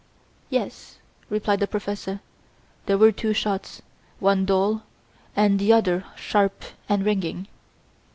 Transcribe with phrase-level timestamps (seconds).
[0.49, 0.97] "Yes,"
[1.29, 2.21] replied the Professor,
[2.87, 3.83] "there were two shots,
[4.19, 4.81] one dull,
[5.35, 7.45] and the other sharp and ringing."